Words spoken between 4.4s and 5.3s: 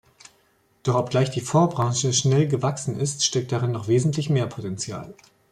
Potenzial.